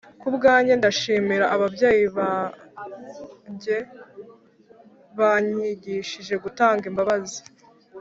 [0.21, 3.77] Kubwanjye ndashimira ababyeyi babnjye
[5.17, 7.41] banyigishije gutanga imbabazi